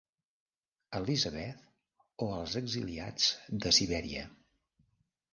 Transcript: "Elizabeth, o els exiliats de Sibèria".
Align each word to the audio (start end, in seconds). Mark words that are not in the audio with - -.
"Elizabeth, 0.99 1.59
o 2.27 2.29
els 2.37 2.55
exiliats 2.61 3.27
de 3.67 3.75
Sibèria". 3.79 4.25